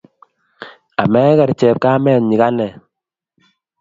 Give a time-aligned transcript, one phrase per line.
[1.03, 2.73] ameger chepkamet nyikanet